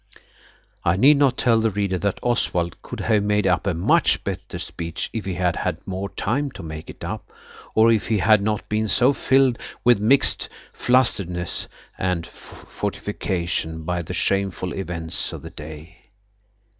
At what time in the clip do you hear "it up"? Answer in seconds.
6.89-7.25